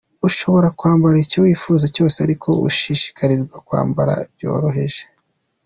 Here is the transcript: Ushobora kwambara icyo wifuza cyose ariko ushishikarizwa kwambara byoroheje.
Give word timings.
Ushobora 0.27 0.67
kwambara 0.79 1.17
icyo 1.25 1.39
wifuza 1.45 1.85
cyose 1.95 2.17
ariko 2.25 2.49
ushishikarizwa 2.67 3.57
kwambara 3.67 4.13
byoroheje. 4.35 5.03